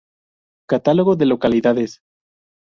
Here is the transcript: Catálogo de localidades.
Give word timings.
Catálogo 0.67 1.15
de 1.15 1.27
localidades. 1.27 2.01